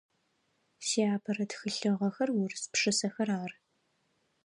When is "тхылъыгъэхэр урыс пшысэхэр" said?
1.49-3.29